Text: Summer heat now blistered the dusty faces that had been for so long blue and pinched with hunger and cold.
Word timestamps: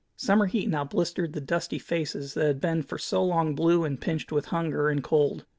Summer 0.15 0.47
heat 0.47 0.67
now 0.67 0.83
blistered 0.83 1.33
the 1.33 1.39
dusty 1.41 1.77
faces 1.77 2.33
that 2.33 2.47
had 2.47 2.59
been 2.59 2.81
for 2.81 2.97
so 2.97 3.23
long 3.23 3.53
blue 3.53 3.83
and 3.85 4.01
pinched 4.01 4.31
with 4.31 4.45
hunger 4.45 4.89
and 4.89 5.03
cold. 5.03 5.45